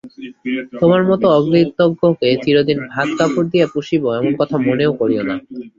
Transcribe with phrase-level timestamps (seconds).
[0.81, 5.35] তোমার মতো অকৃতজ্ঞকে চিরদিন ভাত-কাপড় দিয়া পুষিব, এমন কথা মনেও করিয়ো না।